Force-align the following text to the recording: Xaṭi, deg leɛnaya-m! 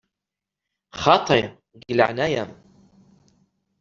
Xaṭi, 1.03 1.41
deg 1.79 1.89
leɛnaya-m! 1.97 2.51